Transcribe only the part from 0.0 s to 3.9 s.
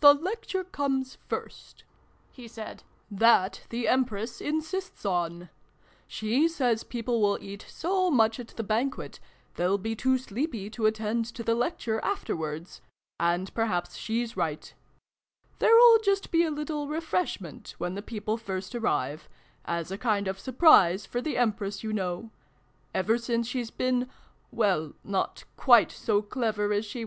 The Lecture comes first," he said." That the